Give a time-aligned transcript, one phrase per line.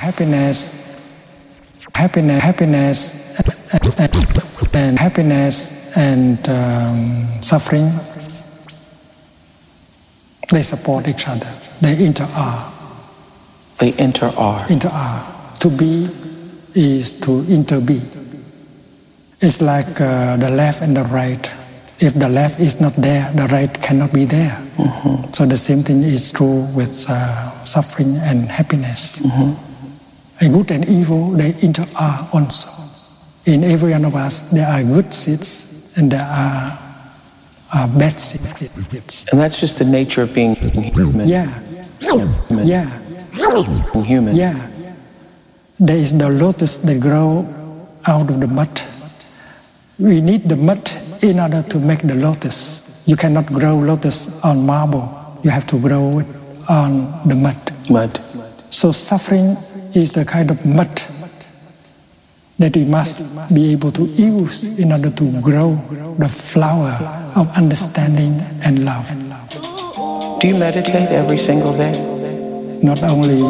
[0.00, 0.58] happiness,
[1.94, 3.36] happiness, happiness,
[4.72, 7.84] and, happiness and um, suffering,
[10.50, 11.52] they support each other.
[11.82, 12.72] They inter-are.
[13.78, 14.66] They inter-are.
[14.70, 15.20] Inter-are.
[15.60, 16.08] To be
[16.74, 18.00] is to inter-be.
[19.42, 21.52] It's like uh, the left and the right.
[21.98, 24.56] If the left is not there, the right cannot be there.
[24.76, 25.32] Mm-hmm.
[25.32, 29.20] So the same thing is true with uh, suffering and happiness.
[29.20, 29.69] Mm-hmm.
[30.40, 32.68] And good and evil, they inter-are also.
[33.46, 36.78] In every one of us, there are good seeds and there are,
[37.74, 39.28] are bad seeds.
[39.30, 41.28] And that's just the nature of being human.
[41.28, 41.46] Yeah.
[42.00, 42.66] Human.
[42.66, 42.88] Yeah.
[44.04, 44.34] Human.
[44.34, 44.70] Yeah.
[45.78, 47.46] There is the lotus that grow
[48.06, 48.82] out of the mud.
[49.98, 50.90] We need the mud
[51.22, 53.04] in order to make the lotus.
[53.06, 55.38] You cannot grow lotus on marble.
[55.42, 56.26] You have to grow it
[56.68, 57.56] on the mud.
[57.90, 58.20] Mud.
[58.70, 59.56] So suffering
[59.94, 60.88] is the kind of mud
[62.58, 65.74] that we must be able to use in order to grow
[66.18, 66.92] the flower
[67.34, 69.08] of understanding and love.
[70.40, 71.92] Do you meditate every single day?
[72.82, 73.40] Not only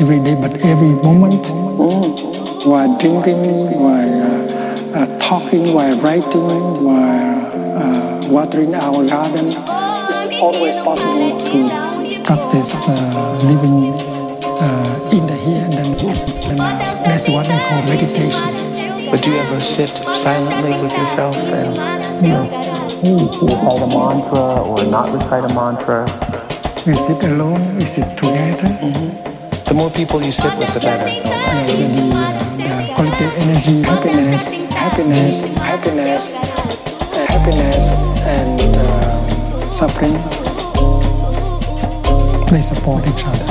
[0.00, 1.44] every day, but every moment.
[1.46, 2.66] Mm.
[2.66, 3.42] While drinking,
[3.80, 7.40] while uh, uh, talking, while writing, while
[7.76, 9.46] uh, watering our garden,
[10.08, 13.92] it's always possible to practice uh, living
[17.04, 18.46] that's what we call meditation.
[19.10, 21.76] But do you ever sit silently with yourself and
[22.24, 22.48] you no.
[23.42, 26.04] recite a mantra or not recite a mantra?
[26.86, 28.62] We sit alone, we sit together.
[28.62, 29.64] Mm-hmm.
[29.64, 31.08] The more people you sit with, the better.
[31.08, 31.86] Yeah, the,
[32.58, 40.12] the collective energy, happiness, happiness, happiness, uh, happiness, and uh, suffering,
[42.50, 43.41] they support each other.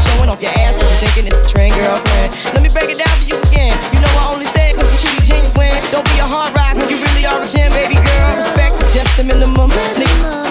[0.00, 2.32] Showing off your ass cause you're thinking it's a train girlfriend.
[2.56, 3.74] Let me break it down for you again.
[3.92, 5.78] You know I only say it cause I'm truly genuine.
[5.92, 8.36] Don't be a hard rock when you really are a gem, baby girl.
[8.36, 9.68] Respect is just the minimum.
[10.00, 10.50] Nigga,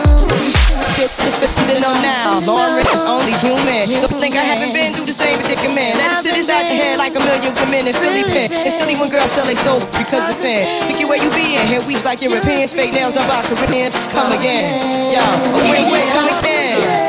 [1.70, 2.42] then I'm now.
[2.50, 3.88] Lauren is only human.
[4.02, 5.96] Don't think I haven't been through the same predicament.
[5.96, 8.50] Let the shit out your head like a million women in Philly pen.
[8.66, 10.62] It's silly when girls sell their soul because they sin.
[10.90, 11.64] Think you where you be in.
[11.70, 12.74] Hair weaves like Europeans.
[12.74, 13.96] Fake nails done by Koreans.
[14.12, 14.82] Come again.
[15.14, 15.24] Yo,
[15.70, 17.09] wait, wait, come again.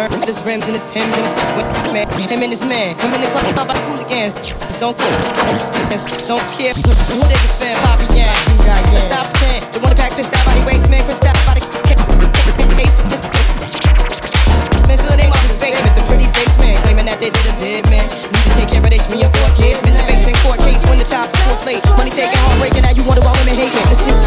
[0.00, 1.34] slurp with his rims and his Timbs and his
[1.92, 2.08] man.
[2.28, 2.96] Him and his man.
[2.96, 4.32] come in the club, pop out hooligans.
[4.80, 5.12] Don't care.
[6.24, 7.76] Don't care who they defend.
[7.84, 8.32] Bobby Yang.
[8.96, 9.60] Let's stop ten.
[9.72, 11.04] They wanna pack pissed out by the waist, man.
[11.04, 12.00] Pissed out by the case.
[14.88, 15.76] Man, still name off his face.
[15.84, 16.74] It's a pretty face, man.
[16.88, 18.08] Claiming that they did a bid, man.
[18.08, 19.80] Need to take care of their three or four kids.
[19.84, 21.84] Been the face in court case when the child support late.
[22.00, 24.19] Money taken home, now you wonder why women hate me.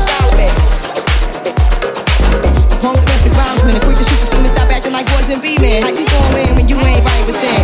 [5.34, 5.82] and be man.
[5.82, 7.63] How you going when you ain't right with them.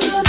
[0.00, 0.23] good.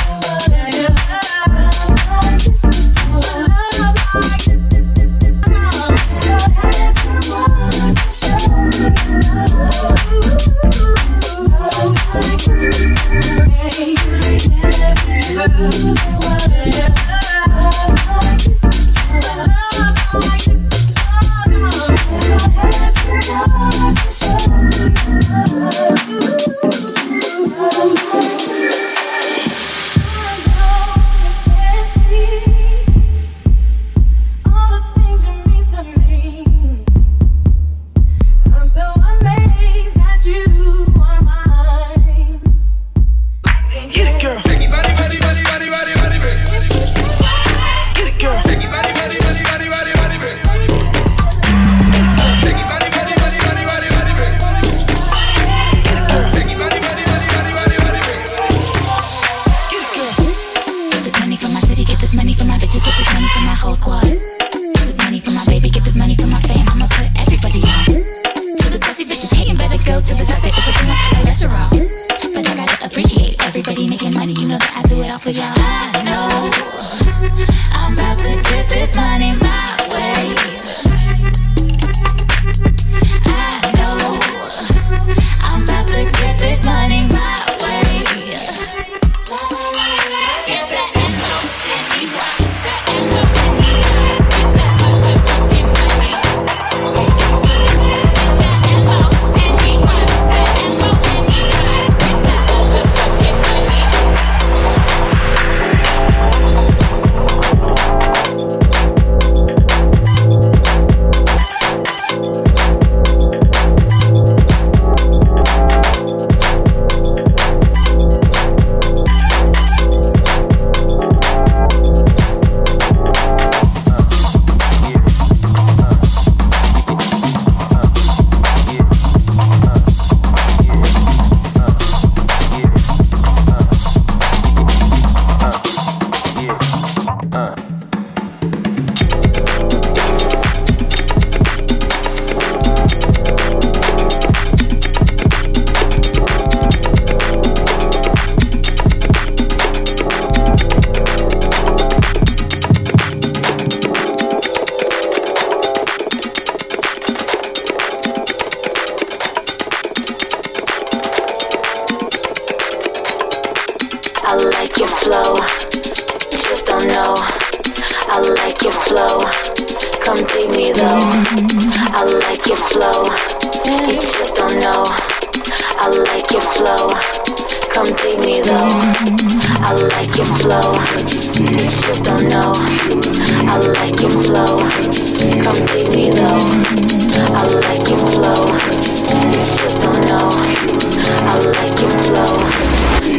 [191.27, 191.75] I like.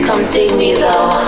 [0.07, 1.27] Come dig me though.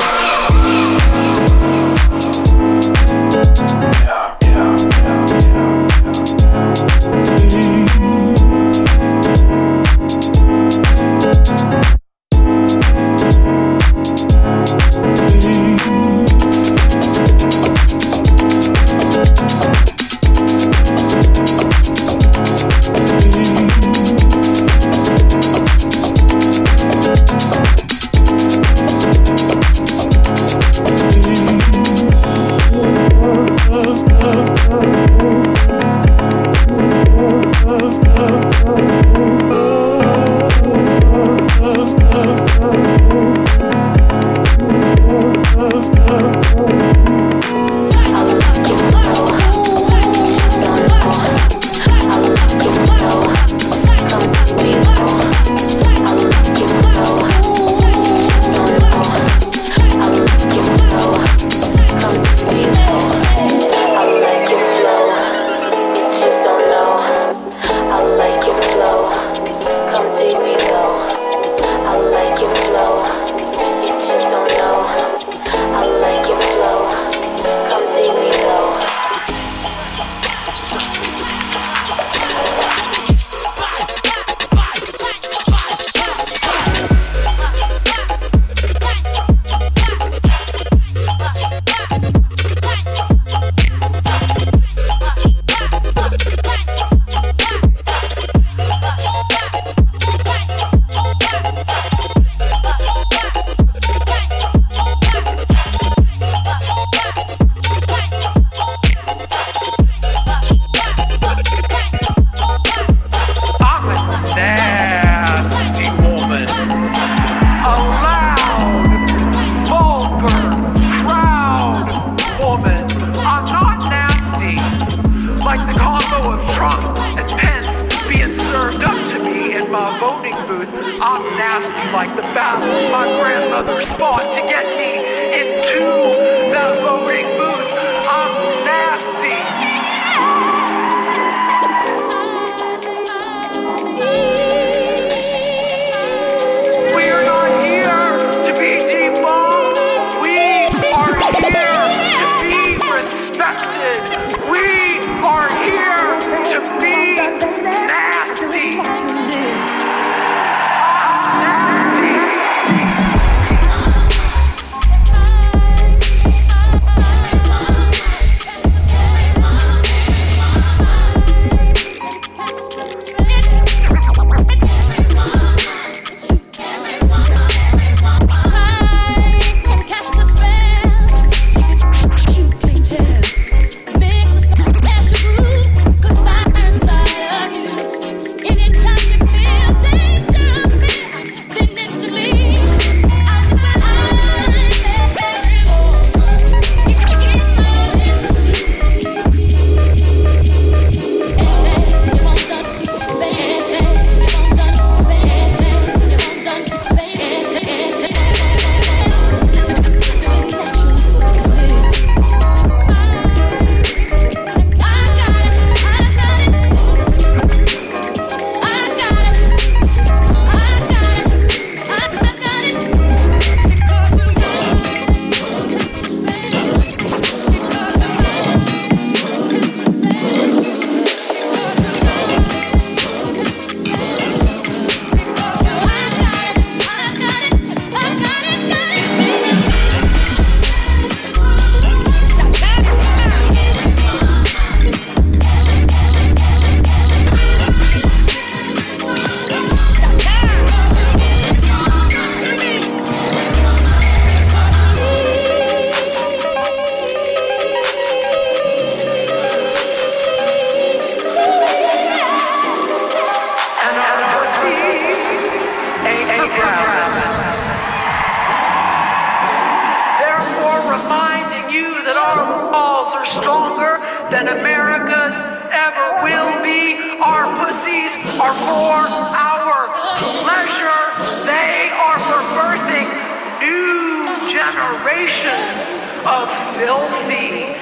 [284.72, 285.96] generations
[286.28, 286.44] of
[286.76, 287.72] filthy,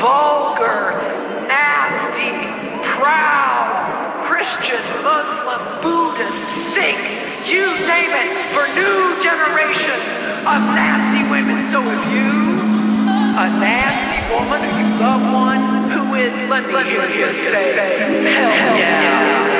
[0.00, 0.96] vulgar,
[1.44, 2.32] nasty,
[2.96, 6.96] proud Christian, Muslim, Buddhist, Sikh,
[7.44, 10.08] you name it, for new generations
[10.48, 11.60] of nasty women.
[11.68, 12.30] So if you,
[13.36, 17.74] a nasty woman, or you love one who is, let me hear you say,
[18.32, 18.78] hell yeah.
[18.78, 19.59] yeah.